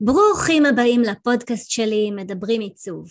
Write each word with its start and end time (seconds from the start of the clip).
ברוכים 0.00 0.66
הבאים 0.66 1.02
לפודקאסט 1.02 1.70
שלי 1.70 2.10
מדברים 2.10 2.60
עיצוב. 2.60 3.08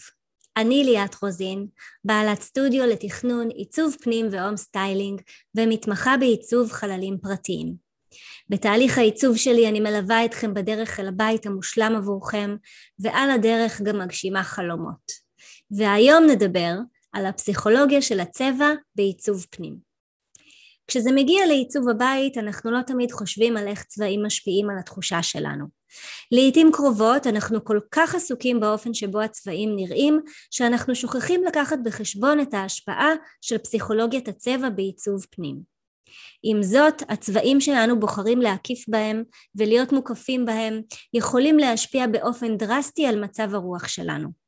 אני 0.57 0.83
ליאת 0.83 1.15
רוזין, 1.15 1.67
בעלת 2.03 2.41
סטודיו 2.41 2.85
לתכנון 2.85 3.49
עיצוב 3.49 3.95
פנים 4.01 4.27
ו 4.31 4.36
home 4.36 4.57
styling 4.57 5.21
ומתמחה 5.55 6.17
בעיצוב 6.17 6.71
חללים 6.71 7.17
פרטיים. 7.21 7.75
בתהליך 8.49 8.97
העיצוב 8.97 9.37
שלי 9.37 9.69
אני 9.69 9.79
מלווה 9.79 10.25
אתכם 10.25 10.53
בדרך 10.53 10.99
אל 10.99 11.07
הבית 11.07 11.45
המושלם 11.45 11.95
עבורכם 11.95 12.55
ועל 12.99 13.29
הדרך 13.29 13.81
גם 13.81 13.99
מגשימה 13.99 14.43
חלומות. 14.43 15.11
והיום 15.71 16.23
נדבר 16.29 16.73
על 17.13 17.25
הפסיכולוגיה 17.25 18.01
של 18.01 18.19
הצבע 18.19 18.69
בעיצוב 18.95 19.45
פנים. 19.49 19.92
כשזה 20.87 21.11
מגיע 21.11 21.45
לעיצוב 21.47 21.89
הבית 21.89 22.37
אנחנו 22.37 22.71
לא 22.71 22.81
תמיד 22.81 23.11
חושבים 23.11 23.57
על 23.57 23.67
איך 23.67 23.83
צבעים 23.83 24.25
משפיעים 24.25 24.69
על 24.69 24.75
התחושה 24.79 25.23
שלנו. 25.23 25.65
לעיתים 26.31 26.71
קרובות 26.73 27.27
אנחנו 27.27 27.63
כל 27.63 27.79
כך 27.91 28.15
עסוקים 28.15 28.59
באופן 28.59 28.93
שבו 28.93 29.21
הצבעים 29.21 29.75
נראים 29.75 30.19
שאנחנו 30.51 30.95
שוכחים 30.95 31.43
לקחת 31.43 31.77
בחשבון 31.83 32.39
את 32.39 32.53
ההשפעה 32.53 33.09
של 33.41 33.57
פסיכולוגיית 33.57 34.27
הצבע 34.27 34.69
בעיצוב 34.69 35.25
פנים. 35.29 35.73
עם 36.43 36.63
זאת, 36.63 37.01
הצבעים 37.09 37.61
שלנו 37.61 37.99
בוחרים 37.99 38.41
להקיף 38.41 38.85
בהם 38.87 39.23
ולהיות 39.55 39.91
מוקפים 39.91 40.45
בהם 40.45 40.81
יכולים 41.13 41.57
להשפיע 41.57 42.07
באופן 42.07 42.57
דרסטי 42.57 43.05
על 43.05 43.23
מצב 43.23 43.55
הרוח 43.55 43.87
שלנו. 43.87 44.42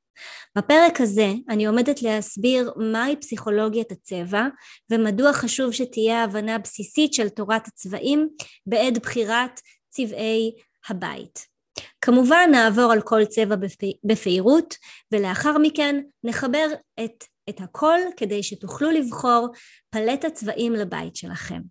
בפרק 0.57 1.01
הזה 1.01 1.33
אני 1.49 1.65
עומדת 1.65 2.01
להסביר 2.01 2.71
מהי 2.75 3.15
פסיכולוגיית 3.15 3.91
הצבע 3.91 4.47
ומדוע 4.91 5.33
חשוב 5.33 5.71
שתהיה 5.71 6.23
הבנה 6.23 6.57
בסיסית 6.57 7.13
של 7.13 7.29
תורת 7.29 7.67
הצבעים 7.67 8.29
בעת 8.65 8.97
בחירת 8.97 9.61
צבעי 9.89 10.51
הבית. 10.89 11.55
כמובן 12.01 12.49
נעבור 12.51 12.91
על 12.91 13.01
כל 13.01 13.25
צבע 13.25 13.55
בפעירות 14.03 14.75
ולאחר 15.11 15.57
מכן 15.57 16.01
נחבר 16.23 16.67
את, 17.05 17.23
את 17.49 17.61
הכל 17.61 17.99
כדי 18.17 18.43
שתוכלו 18.43 18.91
לבחור 18.91 19.47
פלטת 19.89 20.33
צבעים 20.33 20.73
לבית 20.73 21.15
שלכם. 21.15 21.61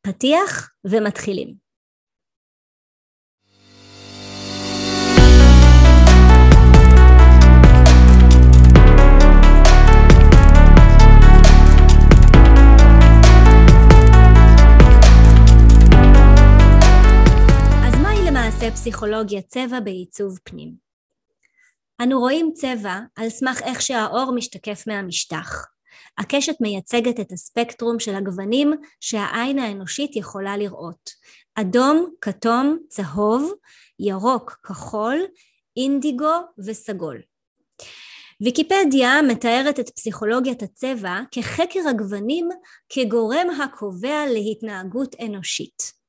פתיח 0.00 0.70
ומתחילים. 0.84 1.63
פסיכולוגיה 18.84 19.42
צבע 19.42 19.80
בעיצוב 19.80 20.38
פנים. 20.44 20.74
אנו 22.02 22.20
רואים 22.20 22.50
צבע 22.54 23.00
על 23.16 23.28
סמך 23.28 23.62
איך 23.62 23.82
שהאור 23.82 24.32
משתקף 24.34 24.84
מהמשטח. 24.86 25.66
הקשת 26.18 26.54
מייצגת 26.60 27.20
את 27.20 27.32
הספקטרום 27.32 27.98
של 28.00 28.14
הגוונים 28.14 28.72
שהעין 29.00 29.58
האנושית 29.58 30.16
יכולה 30.16 30.56
לראות. 30.56 31.10
אדום, 31.54 32.10
כתום, 32.20 32.78
צהוב, 32.88 33.52
ירוק, 33.98 34.58
כחול, 34.62 35.18
אינדיגו 35.76 36.34
וסגול. 36.58 37.20
ויקיפדיה 38.40 39.22
מתארת 39.22 39.80
את 39.80 39.90
פסיכולוגיית 39.90 40.62
הצבע 40.62 41.20
כחקר 41.30 41.80
הגוונים 41.90 42.48
כגורם 42.88 43.46
הקובע 43.60 44.26
להתנהגות 44.26 45.16
אנושית. 45.20 46.03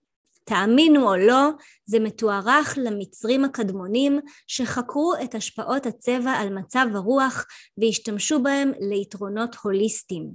תאמינו 0.45 1.09
או 1.09 1.15
לא, 1.15 1.49
זה 1.85 1.99
מתוארך 1.99 2.77
למצרים 2.77 3.45
הקדמונים 3.45 4.19
שחקרו 4.47 5.13
את 5.23 5.35
השפעות 5.35 5.85
הצבע 5.85 6.31
על 6.31 6.49
מצב 6.49 6.85
הרוח 6.93 7.45
והשתמשו 7.77 8.43
בהם 8.43 8.71
ליתרונות 8.79 9.55
הוליסטיים. 9.55 10.31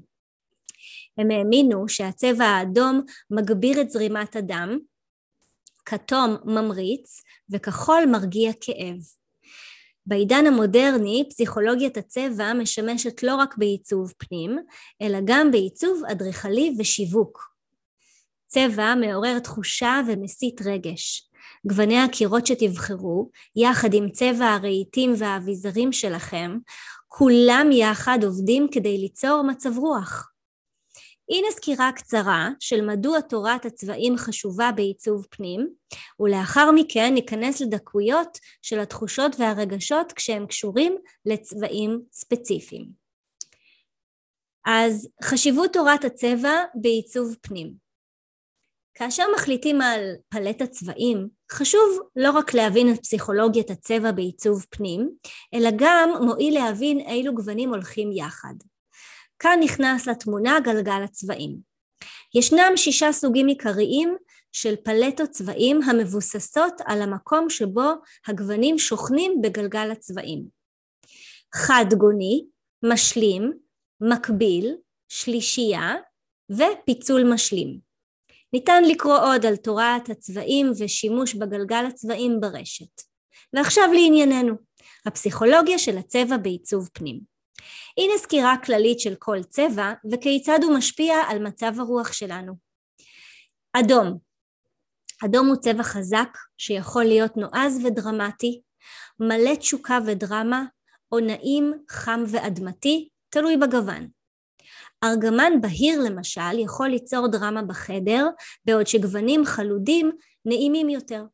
הם 1.19 1.31
האמינו 1.31 1.89
שהצבע 1.89 2.45
האדום 2.45 3.01
מגביר 3.31 3.81
את 3.81 3.91
זרימת 3.91 4.37
הדם, 4.37 4.79
כתום 5.85 6.37
ממריץ 6.45 7.23
וכחול 7.51 8.05
מרגיע 8.07 8.53
כאב. 8.61 8.97
בעידן 10.07 10.47
המודרני 10.47 11.25
פסיכולוגיית 11.31 11.97
הצבע 11.97 12.53
משמשת 12.53 13.23
לא 13.23 13.37
רק 13.37 13.55
בעיצוב 13.59 14.13
פנים, 14.19 14.59
אלא 15.03 15.19
גם 15.25 15.51
בעיצוב 15.51 16.03
אדריכלי 16.11 16.77
ושיווק. 16.79 17.50
צבע 18.53 18.95
מעורר 18.95 19.39
תחושה 19.39 20.01
ומסית 20.07 20.61
רגש. 20.65 21.31
גווני 21.67 21.99
הקירות 21.99 22.47
שתבחרו, 22.47 23.31
יחד 23.57 23.95
עם 23.95 24.11
צבע 24.11 24.47
הרהיטים 24.47 25.13
והאביזרים 25.19 25.93
שלכם, 25.93 26.59
כולם 27.09 27.69
יחד 27.73 28.19
עובדים 28.25 28.67
כדי 28.73 28.99
ליצור 28.99 29.43
מצב 29.43 29.79
רוח. 29.79 30.31
הנה 31.31 31.47
סקירה 31.51 31.93
קצרה 31.93 32.49
של 32.61 32.87
מדוע 32.87 33.21
תורת 33.21 33.67
הצבעים 33.67 34.17
חשובה 34.17 34.71
בעיצוב 34.77 35.27
פנים, 35.31 35.69
ולאחר 36.21 36.71
מכן 36.75 37.15
ניכנס 37.15 37.61
לדקויות 37.61 38.39
של 38.63 38.81
התחושות 38.81 39.37
והרגשות 39.39 40.13
כשהם 40.13 40.47
קשורים 40.47 40.97
לצבעים 41.27 42.01
ספציפיים. 42.13 42.89
אז 44.67 45.09
חשיבות 45.25 45.73
תורת 45.73 46.05
הצבע 46.05 46.55
בעיצוב 46.75 47.37
פנים. 47.41 47.80
כאשר 48.95 49.25
מחליטים 49.37 49.81
על 49.81 50.01
פלטת 50.29 50.71
צבעים, 50.71 51.29
חשוב 51.53 52.01
לא 52.17 52.31
רק 52.31 52.55
להבין 52.55 52.93
את 52.93 53.01
פסיכולוגיית 53.01 53.71
הצבע 53.71 54.13
בעיצוב 54.13 54.67
פנים, 54.71 55.11
אלא 55.55 55.71
גם 55.77 56.11
מועיל 56.21 56.55
להבין 56.55 57.01
אילו 57.01 57.35
גוונים 57.35 57.69
הולכים 57.69 58.13
יחד. 58.13 58.55
כאן 59.39 59.59
נכנס 59.63 60.09
לתמונה 60.09 60.61
גלגל 60.61 61.03
הצבעים. 61.05 61.57
ישנם 62.35 62.73
שישה 62.77 63.13
סוגים 63.13 63.47
עיקריים 63.47 64.17
של 64.53 64.75
פלטות 64.85 65.31
צבעים 65.31 65.83
המבוססות 65.83 66.75
על 66.85 67.03
המקום 67.03 67.51
שבו 67.51 67.91
הגוונים 68.27 68.79
שוכנים 68.79 69.41
בגלגל 69.43 69.91
הצבעים. 69.91 70.45
חד 71.55 71.85
גוני, 71.99 72.45
משלים, 72.85 73.53
מקביל, 74.01 74.77
שלישייה 75.09 75.95
ופיצול 76.51 77.33
משלים. 77.33 77.90
ניתן 78.53 78.85
לקרוא 78.85 79.19
עוד 79.19 79.47
על 79.47 79.57
תורת 79.57 80.09
הצבעים 80.09 80.73
ושימוש 80.79 81.35
בגלגל 81.35 81.85
הצבעים 81.89 82.41
ברשת. 82.41 83.03
ועכשיו 83.53 83.93
לענייננו, 83.93 84.55
הפסיכולוגיה 85.07 85.79
של 85.79 85.99
הצבע 85.99 86.37
בעיצוב 86.37 86.89
פנים. 86.93 87.21
הנה 87.99 88.19
סקירה 88.19 88.55
כללית 88.65 89.01
של 89.01 89.15
כל 89.19 89.43
צבע 89.43 89.93
וכיצד 90.13 90.59
הוא 90.63 90.77
משפיע 90.77 91.15
על 91.29 91.39
מצב 91.39 91.73
הרוח 91.81 92.13
שלנו. 92.13 92.53
אדום 93.73 94.19
אדום 95.25 95.47
הוא 95.47 95.57
צבע 95.57 95.83
חזק 95.83 96.39
שיכול 96.59 97.05
להיות 97.05 97.37
נועז 97.37 97.85
ודרמטי, 97.85 98.61
מלא 99.21 99.55
תשוקה 99.55 99.99
ודרמה, 100.07 100.65
או 101.13 101.21
נעים, 101.21 101.73
חם 101.91 102.23
ואדמתי, 102.27 103.09
תלוי 103.29 103.57
בגוון. 103.57 104.09
ארגמן 105.05 105.53
בהיר 105.61 106.01
למשל 106.01 106.59
יכול 106.59 106.89
ליצור 106.89 107.29
דרמה 107.29 107.63
בחדר, 107.63 108.27
בעוד 108.65 108.87
שגוונים 108.87 109.45
חלודים 109.45 110.11
נעימים 110.45 110.89
יותר. 110.89 111.25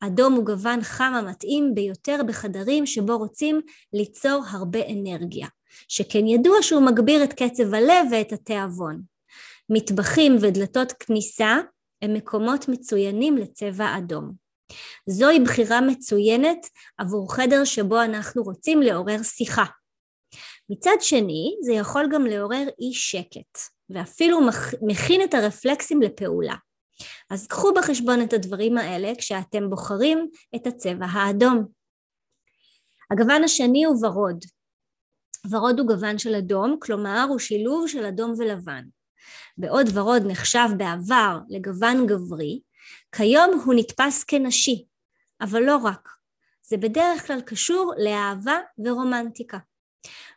אדום 0.00 0.32
הוא 0.34 0.44
גוון 0.44 0.82
חם 0.82 1.12
המתאים 1.16 1.74
ביותר 1.74 2.20
בחדרים 2.26 2.86
שבו 2.86 3.18
רוצים 3.18 3.60
ליצור 3.92 4.44
הרבה 4.50 4.78
אנרגיה, 4.88 5.48
שכן 5.88 6.26
ידוע 6.26 6.56
שהוא 6.62 6.82
מגביר 6.82 7.24
את 7.24 7.32
קצב 7.32 7.74
הלב 7.74 8.06
ואת 8.10 8.32
התיאבון. 8.32 9.02
מטבחים 9.70 10.36
ודלתות 10.40 10.92
כניסה 10.92 11.58
הם 12.02 12.14
מקומות 12.14 12.68
מצוינים 12.68 13.36
לצבע 13.36 13.98
אדום. 13.98 14.32
זוהי 15.06 15.40
בחירה 15.40 15.80
מצוינת 15.80 16.66
עבור 16.98 17.34
חדר 17.34 17.64
שבו 17.64 18.02
אנחנו 18.02 18.42
רוצים 18.42 18.82
לעורר 18.82 19.22
שיחה. 19.22 19.64
מצד 20.70 20.96
שני 21.00 21.56
זה 21.62 21.72
יכול 21.72 22.08
גם 22.12 22.26
לעורר 22.26 22.68
אי 22.80 22.92
שקט 22.92 23.58
ואפילו 23.90 24.40
מכין 24.82 25.22
את 25.24 25.34
הרפלקסים 25.34 26.02
לפעולה. 26.02 26.54
אז 27.30 27.46
קחו 27.46 27.74
בחשבון 27.74 28.22
את 28.22 28.32
הדברים 28.32 28.78
האלה 28.78 29.12
כשאתם 29.18 29.70
בוחרים 29.70 30.28
את 30.56 30.66
הצבע 30.66 31.06
האדום. 31.06 31.66
הגוון 33.10 33.44
השני 33.44 33.84
הוא 33.84 34.06
ורוד. 34.06 34.44
ורוד 35.50 35.78
הוא 35.78 35.88
גוון 35.88 36.18
של 36.18 36.34
אדום, 36.34 36.76
כלומר 36.80 37.26
הוא 37.28 37.38
שילוב 37.38 37.88
של 37.88 38.04
אדום 38.04 38.34
ולבן. 38.38 38.84
בעוד 39.58 39.86
ורוד 39.94 40.22
נחשב 40.26 40.68
בעבר 40.76 41.38
לגוון 41.48 42.06
גברי, 42.06 42.60
כיום 43.12 43.60
הוא 43.64 43.74
נתפס 43.74 44.24
כנשי, 44.24 44.84
אבל 45.40 45.62
לא 45.62 45.76
רק. 45.76 46.08
זה 46.62 46.76
בדרך 46.76 47.26
כלל 47.26 47.40
קשור 47.40 47.94
לאהבה 47.98 48.58
ורומנטיקה. 48.84 49.58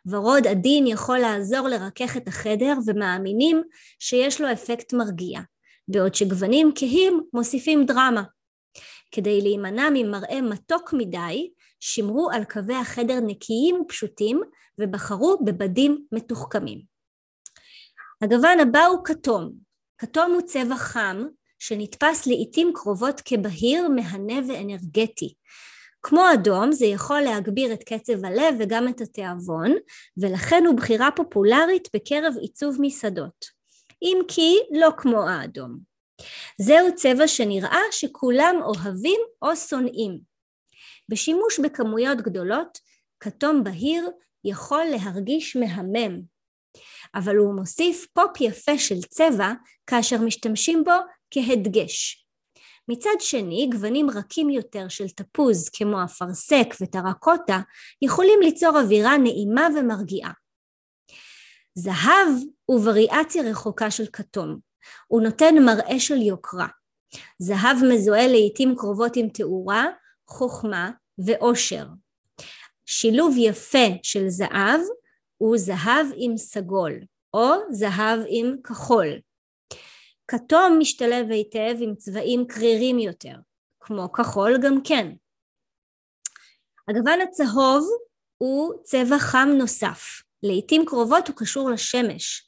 ורוד 0.06 0.46
עדין 0.46 0.86
יכול 0.86 1.18
לעזור 1.18 1.68
לרכך 1.68 2.16
את 2.16 2.28
החדר 2.28 2.74
ומאמינים 2.86 3.62
שיש 3.98 4.40
לו 4.40 4.52
אפקט 4.52 4.92
מרגיע, 4.92 5.40
בעוד 5.88 6.14
שגוונים 6.14 6.72
כהים 6.74 7.20
מוסיפים 7.32 7.86
דרמה. 7.86 8.22
כדי 9.10 9.40
להימנע 9.40 9.88
ממראה 9.92 10.40
מתוק 10.40 10.92
מדי, 10.92 11.50
שמרו 11.80 12.30
על 12.30 12.44
קווי 12.44 12.74
החדר 12.74 13.20
נקיים 13.20 13.80
ופשוטים 13.80 14.40
ובחרו 14.78 15.38
בבדים 15.44 16.04
מתוחכמים. 16.12 16.80
הגוון 18.22 18.60
הבא 18.60 18.84
הוא 18.84 19.04
כתום. 19.04 19.52
כתום 19.98 20.32
הוא 20.32 20.42
צבע 20.42 20.76
חם 20.76 21.24
שנתפס 21.58 22.26
לעיתים 22.26 22.72
קרובות 22.74 23.20
כבהיר, 23.24 23.88
מהנה 23.88 24.34
ואנרגטי. 24.48 25.34
כמו 26.02 26.22
אדום 26.34 26.72
זה 26.72 26.86
יכול 26.86 27.20
להגביר 27.20 27.72
את 27.72 27.82
קצב 27.82 28.24
הלב 28.24 28.54
וגם 28.58 28.88
את 28.88 29.00
התיאבון 29.00 29.74
ולכן 30.16 30.64
הוא 30.66 30.76
בחירה 30.76 31.08
פופולרית 31.16 31.88
בקרב 31.96 32.34
עיצוב 32.40 32.76
מסעדות. 32.80 33.60
אם 34.02 34.18
כי 34.28 34.56
לא 34.80 34.88
כמו 34.96 35.28
האדום. 35.28 35.78
זהו 36.60 36.94
צבע 36.94 37.28
שנראה 37.28 37.80
שכולם 37.90 38.56
אוהבים 38.62 39.20
או 39.42 39.56
שונאים. 39.56 40.20
בשימוש 41.08 41.60
בכמויות 41.60 42.18
גדולות, 42.18 42.78
כתום 43.20 43.64
בהיר 43.64 44.10
יכול 44.44 44.84
להרגיש 44.84 45.56
מהמם, 45.56 46.20
אבל 47.14 47.36
הוא 47.36 47.54
מוסיף 47.54 48.06
פופ 48.12 48.40
יפה 48.40 48.78
של 48.78 49.00
צבע 49.02 49.52
כאשר 49.86 50.16
משתמשים 50.22 50.84
בו 50.84 50.92
כהדגש. 51.30 52.26
מצד 52.88 53.20
שני, 53.20 53.68
גוונים 53.72 54.10
רכים 54.10 54.50
יותר 54.50 54.88
של 54.88 55.08
תפוז 55.08 55.68
כמו 55.68 56.04
אפרסק 56.04 56.66
וטרקוטה 56.80 57.60
יכולים 58.02 58.40
ליצור 58.42 58.80
אווירה 58.80 59.18
נעימה 59.18 59.68
ומרגיעה. 59.76 60.32
זהב 61.74 62.28
הוא 62.64 62.80
וריאציה 62.84 63.42
רחוקה 63.42 63.90
של 63.90 64.04
כתום. 64.12 64.58
הוא 65.08 65.22
נותן 65.22 65.54
מראה 65.66 66.00
של 66.00 66.22
יוקרה. 66.22 66.68
זהב 67.38 67.76
מזוהה 67.92 68.26
לעיתים 68.26 68.74
קרובות 68.76 69.16
עם 69.16 69.28
תאורה, 69.28 69.86
חוכמה 70.28 70.90
ועושר. 71.18 71.86
שילוב 72.86 73.34
יפה 73.38 73.86
של 74.02 74.28
זהב 74.28 74.80
הוא 75.36 75.58
זהב 75.58 76.06
עם 76.16 76.36
סגול, 76.36 76.92
או 77.34 77.52
זהב 77.70 78.20
עם 78.28 78.56
כחול. 78.64 79.06
כתום 80.30 80.76
משתלב 80.78 81.30
היטב 81.30 81.76
עם 81.80 81.94
צבעים 81.94 82.46
קרירים 82.46 82.98
יותר, 82.98 83.34
כמו 83.80 84.12
כחול 84.12 84.58
גם 84.62 84.82
כן. 84.84 85.12
הגוון 86.88 87.20
הצהוב 87.20 87.88
הוא 88.38 88.74
צבע 88.84 89.18
חם 89.18 89.48
נוסף, 89.58 90.22
לעיתים 90.42 90.84
קרובות 90.86 91.28
הוא 91.28 91.36
קשור 91.36 91.70
לשמש, 91.70 92.46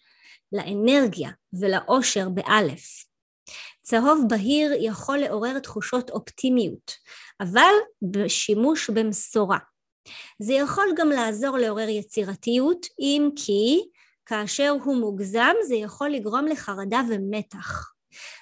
לאנרגיה 0.53 1.31
ולאושר 1.53 2.29
באלף. 2.29 3.05
צהוב 3.83 4.25
בהיר 4.29 4.73
יכול 4.81 5.19
לעורר 5.19 5.59
תחושות 5.59 6.11
אופטימיות, 6.11 6.93
אבל 7.41 7.73
בשימוש 8.03 8.91
במשורה. 8.91 9.59
זה 10.39 10.53
יכול 10.53 10.95
גם 10.97 11.09
לעזור 11.09 11.59
לעורר 11.59 11.89
יצירתיות, 11.89 12.87
אם 12.99 13.31
כי 13.37 13.81
כאשר 14.33 14.77
הוא 14.85 14.97
מוגזם 14.97 15.55
זה 15.69 15.75
יכול 15.75 16.11
לגרום 16.11 16.47
לחרדה 16.47 17.01
ומתח. 17.11 17.93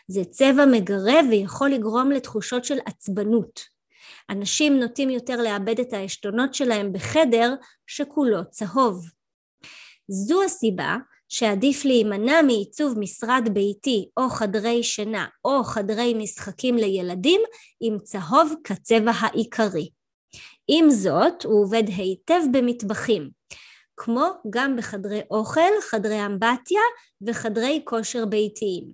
זה 0.08 0.24
צבע 0.24 0.64
מגרה 0.66 1.20
ויכול 1.30 1.70
לגרום 1.70 2.10
לתחושות 2.10 2.64
של 2.64 2.78
עצבנות. 2.86 3.60
אנשים 4.30 4.80
נוטים 4.80 5.10
יותר 5.10 5.42
לאבד 5.42 5.80
את 5.80 5.92
העשתונות 5.92 6.54
שלהם 6.54 6.92
בחדר 6.92 7.54
שכולו 7.86 8.50
צהוב. 8.50 9.06
זו 10.08 10.42
הסיבה 10.42 10.96
שעדיף 11.28 11.84
להימנע 11.84 12.42
מעיצוב 12.42 12.98
משרד 12.98 13.48
ביתי 13.52 14.08
או 14.16 14.28
חדרי 14.28 14.82
שינה 14.82 15.26
או 15.44 15.64
חדרי 15.64 16.14
משחקים 16.14 16.76
לילדים 16.76 17.40
עם 17.80 17.98
צהוב 17.98 18.54
כצבע 18.64 19.12
העיקרי. 19.20 19.90
עם 20.68 20.90
זאת, 20.90 21.44
הוא 21.44 21.64
עובד 21.64 21.84
היטב 21.86 22.40
במטבחים, 22.52 23.30
כמו 24.02 24.26
גם 24.50 24.76
בחדרי 24.76 25.20
אוכל, 25.30 25.80
חדרי 25.90 26.26
אמבטיה 26.26 26.80
וחדרי 27.26 27.82
כושר 27.84 28.26
ביתיים. 28.26 28.92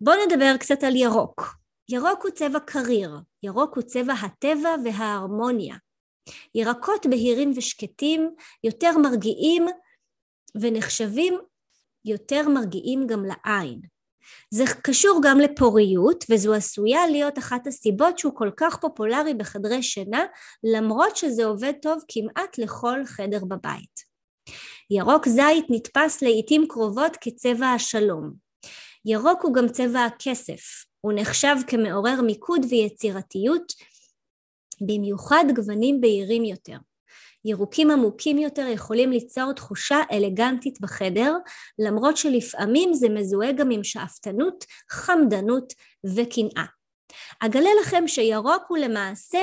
בואו 0.00 0.16
נדבר 0.26 0.56
קצת 0.60 0.82
על 0.82 0.96
ירוק. 0.96 1.42
ירוק 1.88 2.22
הוא 2.22 2.30
צבע 2.30 2.60
קריר, 2.60 3.10
ירוק 3.42 3.76
הוא 3.76 3.82
צבע 3.82 4.12
הטבע 4.12 4.74
וההרמוניה. 4.84 5.76
ירקות 6.54 7.06
בהירים 7.06 7.52
ושקטים, 7.56 8.34
יותר 8.64 8.98
מרגיעים 8.98 9.66
ונחשבים 10.60 11.38
יותר 12.04 12.48
מרגיעים 12.48 13.06
גם 13.06 13.24
לעין. 13.24 13.80
זה 14.50 14.64
קשור 14.82 15.20
גם 15.22 15.38
לפוריות 15.38 16.24
וזו 16.30 16.54
עשויה 16.54 17.06
להיות 17.06 17.38
אחת 17.38 17.66
הסיבות 17.66 18.18
שהוא 18.18 18.32
כל 18.34 18.50
כך 18.56 18.76
פופולרי 18.76 19.34
בחדרי 19.34 19.82
שינה 19.82 20.24
למרות 20.64 21.16
שזה 21.16 21.44
עובד 21.44 21.72
טוב 21.82 22.02
כמעט 22.08 22.58
לכל 22.58 23.04
חדר 23.04 23.44
בבית. 23.44 24.06
ירוק 24.90 25.28
זית 25.28 25.66
נתפס 25.70 26.22
לעיתים 26.22 26.68
קרובות 26.68 27.16
כצבע 27.20 27.66
השלום. 27.66 28.32
ירוק 29.04 29.42
הוא 29.42 29.54
גם 29.54 29.68
צבע 29.68 30.04
הכסף, 30.04 30.84
הוא 31.00 31.12
נחשב 31.16 31.56
כמעורר 31.66 32.22
מיקוד 32.22 32.60
ויצירתיות, 32.70 33.72
במיוחד 34.80 35.44
גוונים 35.54 36.00
בהירים 36.00 36.44
יותר. 36.44 36.76
ירוקים 37.46 37.90
עמוקים 37.90 38.38
יותר 38.38 38.66
יכולים 38.68 39.10
ליצור 39.10 39.52
תחושה 39.52 39.96
אלגנטית 40.12 40.80
בחדר, 40.80 41.34
למרות 41.78 42.16
שלפעמים 42.16 42.94
זה 42.94 43.08
מזוהה 43.08 43.52
גם 43.52 43.70
עם 43.70 43.84
שאפתנות, 43.84 44.64
חמדנות 44.90 45.72
וקנאה. 46.04 46.64
אגלה 47.40 47.70
לכם 47.80 48.08
שירוק 48.08 48.62
הוא 48.68 48.78
למעשה 48.78 49.38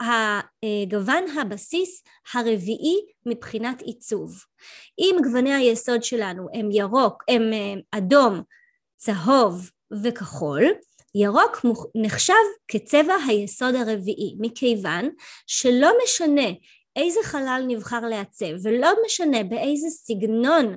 הגוון 0.00 1.24
הבסיס 1.40 2.02
הרביעי 2.34 2.96
מבחינת 3.26 3.82
עיצוב. 3.82 4.44
אם 4.98 5.16
גווני 5.24 5.54
היסוד 5.54 6.02
שלנו 6.02 6.46
הם 6.54 6.70
ירוק, 6.70 7.24
הם 7.28 7.52
אה, 7.52 7.98
אדום, 7.98 8.42
צהוב 8.96 9.70
וכחול, 10.02 10.62
ירוק 11.14 11.66
נחשב 11.94 12.34
כצבע 12.68 13.14
היסוד 13.28 13.74
הרביעי, 13.74 14.36
מכיוון 14.38 15.10
שלא 15.46 15.90
משנה 16.04 16.48
איזה 16.96 17.20
חלל 17.24 17.64
נבחר 17.68 18.00
לעצב 18.00 18.54
ולא 18.62 18.88
משנה 19.06 19.44
באיזה 19.44 19.88
סגנון 19.90 20.76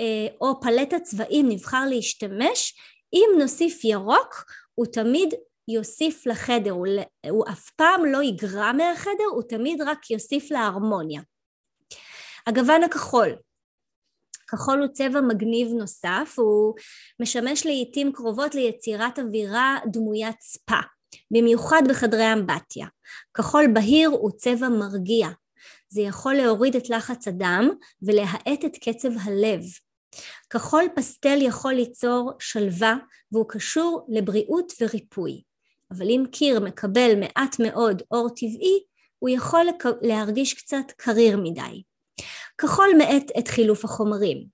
אה, 0.00 0.26
או 0.40 0.60
פלטת 0.60 1.02
צבעים 1.02 1.48
נבחר 1.48 1.84
להשתמש 1.88 2.74
אם 3.12 3.28
נוסיף 3.38 3.84
ירוק 3.84 4.44
הוא 4.74 4.86
תמיד 4.86 5.34
יוסיף 5.68 6.26
לחדר, 6.26 6.70
הוא, 6.70 6.86
הוא 7.30 7.44
אף 7.48 7.70
פעם 7.70 8.04
לא 8.04 8.22
יגרע 8.22 8.72
מהחדר, 8.72 9.24
הוא 9.32 9.42
תמיד 9.48 9.82
רק 9.82 10.10
יוסיף 10.10 10.50
להרמוניה. 10.50 11.22
הגוון 12.46 12.82
הכחול, 12.82 13.36
כחול 14.50 14.80
הוא 14.80 14.88
צבע 14.88 15.20
מגניב 15.20 15.68
נוסף, 15.68 16.34
הוא 16.38 16.74
משמש 17.20 17.66
לעיתים 17.66 18.12
קרובות 18.12 18.54
ליצירת 18.54 19.18
אווירה 19.18 19.78
דמוית 19.92 20.36
ספא, 20.40 20.80
במיוחד 21.30 21.82
בחדרי 21.88 22.32
אמבטיה. 22.32 22.86
כחול 23.34 23.64
בהיר 23.74 24.08
הוא 24.08 24.30
צבע 24.36 24.68
מרגיע, 24.68 25.28
זה 25.92 26.00
יכול 26.00 26.34
להוריד 26.34 26.76
את 26.76 26.90
לחץ 26.90 27.28
הדם 27.28 27.70
ולהאט 28.02 28.64
את 28.64 28.76
קצב 28.76 29.08
הלב. 29.22 29.60
כחול 30.50 30.84
פסטל 30.96 31.38
יכול 31.42 31.72
ליצור 31.72 32.32
שלווה 32.38 32.96
והוא 33.32 33.48
קשור 33.48 34.06
לבריאות 34.08 34.72
וריפוי. 34.80 35.42
אבל 35.90 36.10
אם 36.10 36.24
קיר 36.32 36.60
מקבל 36.60 37.12
מעט 37.20 37.56
מאוד 37.58 38.02
אור 38.10 38.28
טבעי, 38.28 38.84
הוא 39.18 39.30
יכול 39.30 39.66
להרגיש 40.02 40.54
קצת 40.54 40.92
קריר 40.96 41.36
מדי. 41.36 41.82
כחול 42.58 42.88
מאט 42.98 43.30
את 43.38 43.48
חילוף 43.48 43.84
החומרים, 43.84 44.46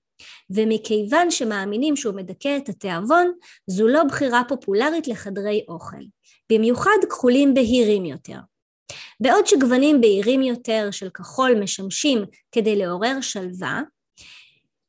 ומכיוון 0.49 1.31
שמאמינים 1.31 1.95
שהוא 1.95 2.15
מדכא 2.15 2.57
את 2.57 2.69
התיאבון, 2.69 3.31
זו 3.67 3.87
לא 3.87 4.03
בחירה 4.03 4.41
פופולרית 4.47 5.07
לחדרי 5.07 5.65
אוכל, 5.67 6.03
במיוחד 6.51 6.97
כחולים 7.09 7.53
בהירים 7.53 8.05
יותר. 8.05 8.39
בעוד 9.19 9.47
שגוונים 9.47 10.01
בהירים 10.01 10.41
יותר 10.41 10.87
של 10.91 11.09
כחול 11.09 11.63
משמשים 11.63 12.25
כדי 12.51 12.75
לעורר 12.75 13.21
שלווה, 13.21 13.81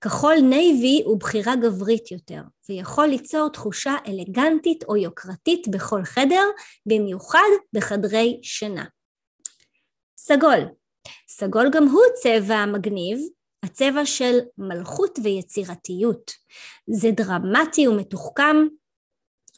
כחול 0.01 0.35
נייבי 0.43 1.03
הוא 1.05 1.21
בחירה 1.21 1.57
גברית 1.57 2.11
יותר, 2.11 2.43
ויכול 2.69 3.07
ליצור 3.07 3.49
תחושה 3.49 3.95
אלגנטית 4.07 4.85
או 4.85 4.97
יוקרתית 4.97 5.69
בכל 5.69 6.05
חדר, 6.05 6.45
במיוחד 6.87 7.49
בחדרי 7.73 8.41
שינה. 8.43 8.85
סגול 10.19 10.61
סגול 11.29 11.71
גם 11.73 11.89
הוא 11.89 12.03
צבע 12.23 12.67
מגניב, 12.67 13.19
הצבע 13.63 14.07
של 14.07 14.39
מלכות 14.59 15.19
ויצירתיות. 15.23 16.33
זה 16.87 17.11
דרמטי 17.11 17.89
ומתוחכם 17.89 18.57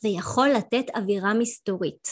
ויכול 0.05 0.49
לתת 0.49 0.85
אווירה 0.95 1.35
מסתורית. 1.35 2.09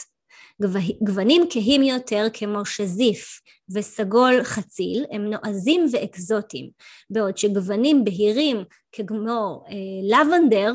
גוונים 1.03 1.43
כהים 1.49 1.83
יותר 1.83 2.27
כמו 2.33 2.65
שזיף 2.65 3.41
וסגול 3.73 4.43
חציל 4.43 5.05
הם 5.11 5.25
נועזים 5.29 5.85
ואקזוטיים, 5.91 6.69
בעוד 7.09 7.37
שגוונים 7.37 8.03
בהירים 8.03 8.57
כמו 8.91 9.63
אה, 9.69 9.75
לבנדר 10.03 10.73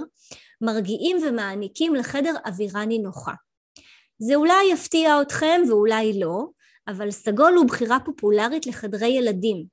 מרגיעים 0.60 1.16
ומעניקים 1.22 1.94
לחדר 1.94 2.34
אווירה 2.46 2.84
נינוחה. 2.84 3.32
זה 4.18 4.34
אולי 4.34 4.72
יפתיע 4.72 5.22
אתכם 5.22 5.60
ואולי 5.68 6.20
לא, 6.20 6.46
אבל 6.88 7.10
סגול 7.10 7.54
הוא 7.56 7.66
בחירה 7.66 7.98
פופולרית 8.04 8.66
לחדרי 8.66 9.08
ילדים. 9.08 9.64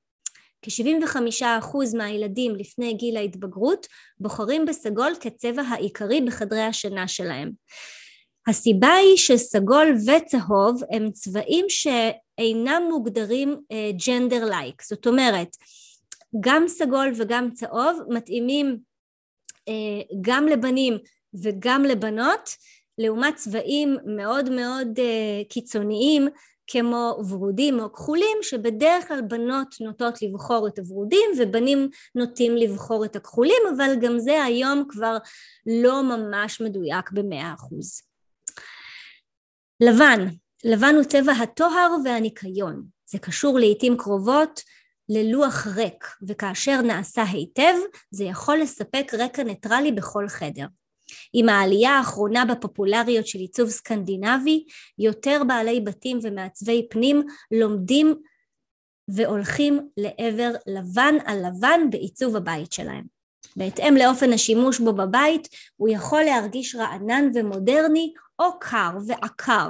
כ-75% 0.62 1.96
מהילדים 1.96 2.56
לפני 2.56 2.94
גיל 2.94 3.16
ההתבגרות 3.16 3.86
בוחרים 4.20 4.66
בסגול 4.66 5.12
כצבע 5.20 5.62
העיקרי 5.62 6.20
בחדרי 6.20 6.62
השינה 6.62 7.08
שלהם. 7.08 7.50
הסיבה 8.46 8.92
היא 8.92 9.16
שסגול 9.16 9.94
וצהוב 10.06 10.82
הם 10.90 11.10
צבעים 11.10 11.66
שאינם 11.68 12.82
מוגדרים 12.90 13.56
ג'נדר 14.06 14.42
uh, 14.46 14.48
לייק, 14.48 14.82
זאת 14.82 15.06
אומרת 15.06 15.48
גם 16.40 16.68
סגול 16.68 17.12
וגם 17.16 17.50
צהוב 17.50 18.00
מתאימים 18.08 18.78
uh, 19.70 20.16
גם 20.20 20.46
לבנים 20.46 20.98
וגם 21.42 21.84
לבנות 21.84 22.50
לעומת 22.98 23.36
צבעים 23.36 23.96
מאוד 24.06 24.50
מאוד 24.50 24.88
uh, 24.98 25.48
קיצוניים 25.48 26.28
כמו 26.66 27.18
ורודים 27.28 27.80
או 27.80 27.92
כחולים 27.92 28.38
שבדרך 28.42 29.08
כלל 29.08 29.20
בנות 29.28 29.74
נוטות 29.80 30.22
לבחור 30.22 30.68
את 30.68 30.78
הוורודים 30.78 31.30
ובנים 31.38 31.88
נוטים 32.14 32.56
לבחור 32.56 33.04
את 33.04 33.16
הכחולים 33.16 33.62
אבל 33.76 33.94
גם 34.00 34.18
זה 34.18 34.44
היום 34.44 34.84
כבר 34.88 35.16
לא 35.66 36.02
ממש 36.02 36.60
מדויק 36.60 37.10
במאה 37.10 37.54
אחוז. 37.54 38.11
לבן, 39.88 40.28
לבן 40.64 40.94
הוא 40.94 41.04
צבע 41.04 41.32
הטוהר 41.32 41.94
והניקיון, 42.04 42.84
זה 43.10 43.18
קשור 43.18 43.58
לעיתים 43.58 43.96
קרובות 43.96 44.60
ללוח 45.08 45.66
ריק 45.66 46.06
וכאשר 46.28 46.80
נעשה 46.80 47.22
היטב 47.22 47.74
זה 48.10 48.24
יכול 48.24 48.58
לספק 48.58 49.12
רקע 49.18 49.42
ניטרלי 49.42 49.92
בכל 49.92 50.28
חדר. 50.28 50.66
עם 51.32 51.48
העלייה 51.48 51.90
האחרונה 51.90 52.44
בפופולריות 52.44 53.26
של 53.26 53.38
עיצוב 53.38 53.68
סקנדינבי, 53.68 54.64
יותר 54.98 55.42
בעלי 55.48 55.80
בתים 55.80 56.18
ומעצבי 56.22 56.86
פנים 56.90 57.22
לומדים 57.50 58.14
והולכים 59.08 59.88
לעבר 59.96 60.50
לבן 60.66 61.14
על 61.24 61.46
לבן 61.46 61.80
בעיצוב 61.90 62.36
הבית 62.36 62.72
שלהם. 62.72 63.04
בהתאם 63.56 63.94
לאופן 63.96 64.32
השימוש 64.32 64.78
בו 64.78 64.92
בבית, 64.92 65.48
הוא 65.76 65.88
יכול 65.88 66.22
להרגיש 66.22 66.74
רענן 66.74 67.30
ומודרני 67.34 68.12
או 68.42 68.58
קר 68.60 68.90
ועקר. 69.06 69.68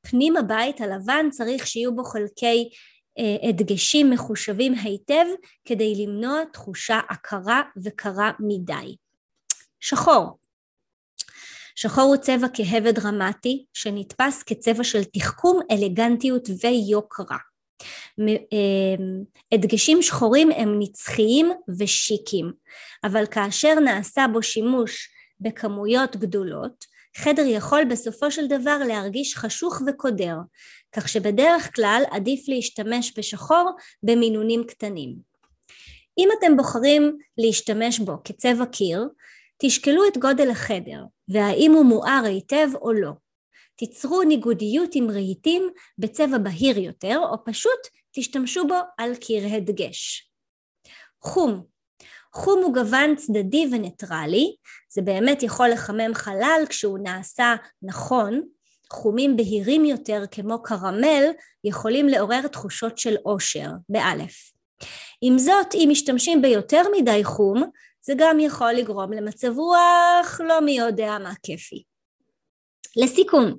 פנים 0.00 0.36
הבית 0.36 0.80
הלבן 0.80 1.30
צריך 1.30 1.66
שיהיו 1.66 1.94
בו 1.96 2.04
חלקי 2.04 2.70
אה, 3.18 3.48
הדגשים 3.48 4.10
מחושבים 4.10 4.74
היטב 4.74 5.24
כדי 5.64 5.94
למנוע 6.06 6.44
תחושה 6.52 7.00
עקרה 7.08 7.62
וקרה 7.84 8.30
מדי. 8.40 8.96
שחור 9.80 10.38
שחור 11.78 12.04
הוא 12.04 12.16
צבע 12.16 12.46
כהה 12.54 12.78
ודרמטי 12.84 13.64
שנתפס 13.72 14.42
כצבע 14.42 14.84
של 14.84 15.04
תחכום, 15.04 15.60
אלגנטיות 15.70 16.48
ויוקרה. 16.62 17.36
אמ, 18.18 19.24
הדגשים 19.52 20.02
שחורים 20.02 20.50
הם 20.50 20.78
נצחיים 20.78 21.52
ושיקים, 21.78 22.52
אבל 23.04 23.26
כאשר 23.26 23.74
נעשה 23.84 24.26
בו 24.32 24.42
שימוש 24.42 25.08
בכמויות 25.40 26.16
גדולות, 26.16 26.84
חדר 27.16 27.46
יכול 27.46 27.84
בסופו 27.90 28.30
של 28.30 28.46
דבר 28.46 28.78
להרגיש 28.88 29.36
חשוך 29.36 29.82
וקודר, 29.86 30.36
כך 30.92 31.08
שבדרך 31.08 31.76
כלל 31.76 32.02
עדיף 32.10 32.48
להשתמש 32.48 33.12
בשחור 33.18 33.70
במינונים 34.02 34.64
קטנים. 34.64 35.16
אם 36.18 36.28
אתם 36.38 36.56
בוחרים 36.56 37.18
להשתמש 37.38 37.98
בו 37.98 38.12
כצבע 38.24 38.66
קיר, 38.66 39.08
תשקלו 39.58 40.08
את 40.08 40.18
גודל 40.18 40.50
החדר 40.50 41.04
והאם 41.28 41.72
הוא 41.72 41.84
מואר 41.84 42.22
היטב 42.24 42.68
או 42.74 42.92
לא. 42.92 43.10
תיצרו 43.76 44.22
ניגודיות 44.22 44.90
עם 44.94 45.10
רהיטים 45.10 45.70
בצבע 45.98 46.38
בהיר 46.38 46.78
יותר 46.78 47.18
או 47.18 47.44
פשוט 47.44 47.80
תשתמשו 48.12 48.66
בו 48.66 48.78
על 48.98 49.14
קיר 49.16 49.46
הדגש. 49.46 50.30
חום 51.22 51.64
חום 52.38 52.62
הוא 52.62 52.74
גוון 52.74 53.16
צדדי 53.16 53.66
וניטרלי, 53.72 54.54
זה 54.92 55.02
באמת 55.02 55.42
יכול 55.42 55.68
לחמם 55.68 56.14
חלל 56.14 56.62
כשהוא 56.68 56.98
נעשה 57.02 57.54
נכון, 57.82 58.42
חומים 58.92 59.36
בהירים 59.36 59.84
יותר 59.84 60.24
כמו 60.30 60.62
קרמל 60.62 61.24
יכולים 61.64 62.08
לעורר 62.08 62.46
תחושות 62.46 62.98
של 62.98 63.16
עושר, 63.22 63.70
באלף. 63.88 64.52
עם 65.20 65.38
זאת, 65.38 65.74
אם 65.74 65.88
משתמשים 65.90 66.42
ביותר 66.42 66.82
מדי 66.96 67.24
חום, 67.24 67.70
זה 68.02 68.12
גם 68.16 68.40
יכול 68.40 68.72
לגרום 68.72 69.12
למצב 69.12 69.58
רוח 69.58 70.40
לא 70.44 70.60
מי 70.60 70.78
יודע 70.78 71.18
מה 71.22 71.32
כיפי. 71.42 71.82
לסיכום, 72.96 73.56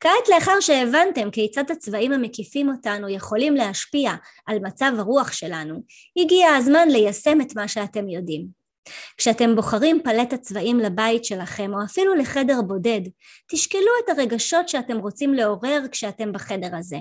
כעת 0.00 0.28
לאחר 0.34 0.60
שהבנתם 0.60 1.30
כיצד 1.30 1.70
הצבעים 1.70 2.12
המקיפים 2.12 2.68
אותנו 2.68 3.08
יכולים 3.08 3.54
להשפיע 3.54 4.12
על 4.46 4.58
מצב 4.58 4.92
הרוח 4.98 5.32
שלנו, 5.32 5.82
הגיע 6.16 6.48
הזמן 6.48 6.88
ליישם 6.88 7.40
את 7.40 7.56
מה 7.56 7.68
שאתם 7.68 8.08
יודעים. 8.08 8.62
כשאתם 9.16 9.56
בוחרים 9.56 10.00
פלט 10.04 10.32
הצבעים 10.32 10.78
לבית 10.78 11.24
שלכם 11.24 11.74
או 11.74 11.84
אפילו 11.84 12.14
לחדר 12.14 12.62
בודד, 12.66 13.00
תשקלו 13.50 13.90
את 14.04 14.08
הרגשות 14.08 14.68
שאתם 14.68 14.98
רוצים 14.98 15.34
לעורר 15.34 15.80
כשאתם 15.92 16.32
בחדר 16.32 16.76
הזה. 16.76 16.96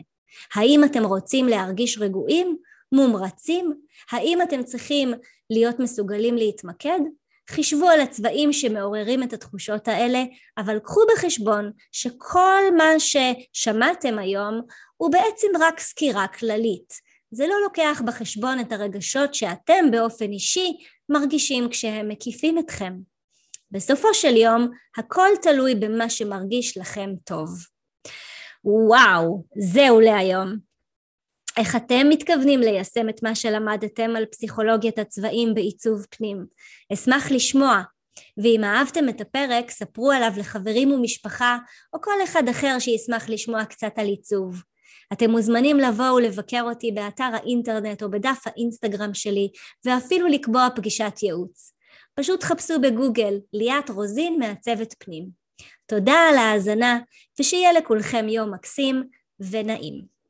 האם 0.55 0.83
אתם 0.83 1.03
רוצים 1.03 1.47
להרגיש 1.47 1.97
רגועים, 1.97 2.57
מומרצים? 2.91 3.71
האם 4.11 4.41
אתם 4.41 4.63
צריכים 4.63 5.13
להיות 5.49 5.79
מסוגלים 5.79 6.35
להתמקד? 6.35 6.99
חישבו 7.51 7.89
על 7.89 8.01
הצבעים 8.01 8.53
שמעוררים 8.53 9.23
את 9.23 9.33
התחושות 9.33 9.87
האלה, 9.87 10.23
אבל 10.57 10.79
קחו 10.79 11.01
בחשבון 11.13 11.71
שכל 11.91 12.63
מה 12.77 12.89
ששמעתם 12.99 14.19
היום 14.19 14.61
הוא 14.97 15.11
בעצם 15.11 15.47
רק 15.59 15.79
סקירה 15.79 16.27
כללית. 16.27 16.93
זה 17.31 17.47
לא 17.47 17.55
לוקח 17.63 18.01
בחשבון 18.05 18.59
את 18.59 18.71
הרגשות 18.71 19.33
שאתם 19.33 19.91
באופן 19.91 20.31
אישי 20.31 20.77
מרגישים 21.09 21.69
כשהם 21.69 22.09
מקיפים 22.09 22.59
אתכם. 22.59 22.93
בסופו 23.71 24.13
של 24.13 24.37
יום, 24.37 24.69
הכל 24.97 25.29
תלוי 25.41 25.75
במה 25.75 26.09
שמרגיש 26.09 26.77
לכם 26.77 27.09
טוב. 27.23 27.49
וואו, 28.63 29.43
זהו 29.57 29.99
להיום. 29.99 30.70
איך 31.61 31.75
אתם 31.75 32.09
מתכוונים 32.09 32.59
ליישם 32.59 33.09
את 33.09 33.23
מה 33.23 33.35
שלמדתם 33.35 34.15
על 34.15 34.25
פסיכולוגיית 34.25 34.99
הצבעים 34.99 35.53
בעיצוב 35.53 36.05
פנים? 36.09 36.45
אשמח 36.93 37.31
לשמוע. 37.31 37.81
ואם 38.37 38.63
אהבתם 38.63 39.09
את 39.09 39.21
הפרק, 39.21 39.71
ספרו 39.71 40.11
עליו 40.11 40.31
לחברים 40.37 40.91
ומשפחה, 40.91 41.57
או 41.93 42.01
כל 42.01 42.23
אחד 42.23 42.43
אחר 42.49 42.79
שישמח 42.79 43.29
לשמוע 43.29 43.65
קצת 43.65 43.91
על 43.95 44.05
עיצוב. 44.05 44.63
אתם 45.13 45.31
מוזמנים 45.31 45.77
לבוא 45.77 46.11
ולבקר 46.11 46.61
אותי 46.61 46.91
באתר 46.91 47.29
האינטרנט 47.33 48.03
או 48.03 48.11
בדף 48.11 48.43
האינסטגרם 48.45 49.13
שלי, 49.13 49.49
ואפילו 49.85 50.27
לקבוע 50.27 50.67
פגישת 50.75 51.13
ייעוץ. 51.23 51.73
פשוט 52.15 52.43
חפשו 52.43 52.81
בגוגל 52.81 53.39
ליאת 53.53 53.89
רוזין 53.89 54.39
מעצבת 54.39 54.95
פנים. 54.99 55.29
תודה 55.85 56.15
על 56.29 56.37
ההאזנה, 56.37 56.99
ושיהיה 57.39 57.73
לכולכם 57.73 58.29
יום 58.29 58.53
מקסים 58.53 59.03
ונעים. 59.39 60.20